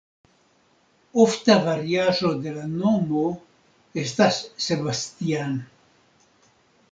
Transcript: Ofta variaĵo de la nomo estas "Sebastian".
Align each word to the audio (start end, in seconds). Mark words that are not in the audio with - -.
Ofta 1.23 1.57
variaĵo 1.67 2.31
de 2.45 2.53
la 2.55 2.63
nomo 2.71 3.25
estas 4.05 4.39
"Sebastian". 4.69 5.55